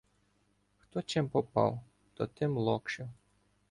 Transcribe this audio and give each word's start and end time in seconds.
Хто 0.77 1.01
чим 1.01 1.29
попав, 1.29 1.81
то 2.13 2.27
тим 2.27 2.57
локшив. 2.57 3.09